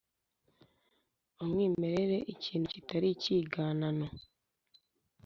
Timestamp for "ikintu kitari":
2.33-3.07